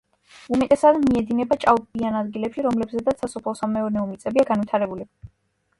უმეტესად 0.55 0.97
მიედინება 1.03 1.57
ჭაობიან 1.65 2.17
ადგილებში, 2.23 2.67
რომელზედაც 2.69 3.25
სასოფლო 3.25 3.55
სამეურნეო 3.61 4.09
მიწებია 4.13 4.49
განვითარებული. 4.53 5.09